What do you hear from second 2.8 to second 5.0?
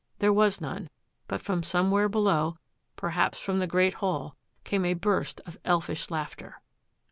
perhaps from the Great Hall, came a